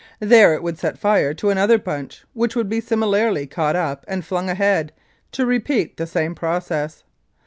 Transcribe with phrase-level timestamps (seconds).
[0.19, 4.25] There it would set fire to another bunch, which would be similarly caught up and
[4.25, 4.93] flung ahead,
[5.33, 7.03] to repeat the same process.